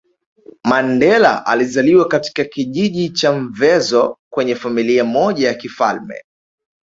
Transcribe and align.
Mandela 0.63 1.45
alizaliwa 1.45 2.07
katika 2.07 2.43
kijiji 2.43 3.09
cha 3.09 3.33
Mvezo 3.33 4.17
kwenye 4.29 4.55
Familia 4.55 5.03
moja 5.05 5.47
ya 5.47 5.53
kifalme 5.53 6.23